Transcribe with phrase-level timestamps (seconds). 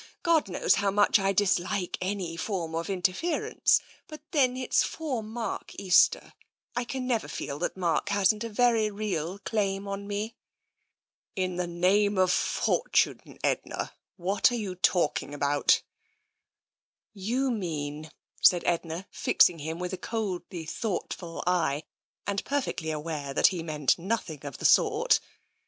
[0.23, 5.73] God knows how much I dislike any form of interference, but then it's for Mark
[5.77, 6.33] Easter—
[6.75, 10.33] I can never feel that Mark hasn't a very real claim on me."
[11.35, 15.83] In the name of fortune, Edna, what are you talk ing about?
[17.29, 18.09] ""You mean,"
[18.41, 21.83] said Edna, fixing him with a coldly thoughtful eye,
[22.25, 25.19] and perfectly aware that he meant nothing of the sort.